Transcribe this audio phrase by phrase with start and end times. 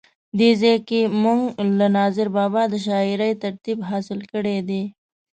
[0.37, 1.41] دغه ځای کې مونږ
[1.79, 4.83] له ناظر بابا د شاعرۍ تربیت حاصل کړی دی.